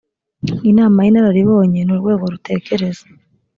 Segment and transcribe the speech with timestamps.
[0.71, 3.05] inama y inararibonye ni urwego rutekereza